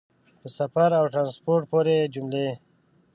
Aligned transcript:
په 0.41 0.47
سفر 0.57 0.89
او 0.99 1.05
ټرانسپورټ 1.13 1.63
پورې 1.71 1.97
جملې 2.13 2.47